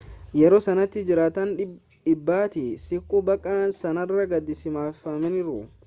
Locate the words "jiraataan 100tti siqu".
1.09-3.23